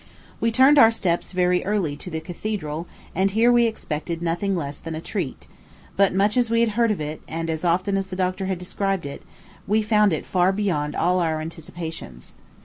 We 0.39 0.49
turned 0.51 0.79
our 0.79 0.89
steps 0.89 1.31
very 1.31 1.63
early 1.63 1.95
to 1.97 2.09
the 2.09 2.19
Cathedral, 2.19 2.87
and 3.13 3.29
here 3.29 3.51
we 3.51 3.67
expected 3.67 4.19
nothing 4.19 4.55
less 4.57 4.79
than 4.79 4.95
a 4.95 4.99
treat; 4.99 5.45
but 5.95 6.11
much 6.11 6.37
as 6.37 6.49
we 6.49 6.61
had 6.61 6.69
heard 6.69 6.89
of 6.89 6.99
it, 6.99 7.21
and 7.27 7.47
often 7.63 7.95
as 7.97 8.07
the 8.07 8.15
doctor 8.15 8.47
had 8.47 8.57
described 8.57 9.05
it, 9.05 9.21
we 9.67 9.83
found 9.83 10.11
it 10.11 10.25
far 10.25 10.51
beyond 10.51 10.95
all 10.95 11.19
our 11.19 11.39
anticipations. 11.39 12.33